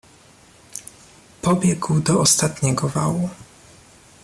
"Pobiegł 1.41 1.99
do 1.99 2.19
ostatniego 2.21 2.89
wału." 2.89 3.29